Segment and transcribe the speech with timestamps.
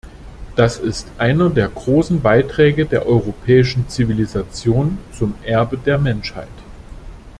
[0.55, 6.47] Das ist einer der großen Beiträge der europäischen Zivilisation zum Erbe der Menschheit.